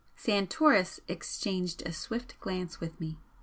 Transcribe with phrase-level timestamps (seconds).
[0.15, 3.17] Santoris exchanged a swift glance with me.